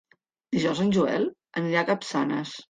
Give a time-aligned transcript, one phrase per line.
[0.55, 1.27] Dijous en Joel
[1.63, 2.57] anirà a Capçanes.